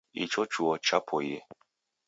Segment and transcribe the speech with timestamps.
[0.23, 1.39] Icho chuo cha poie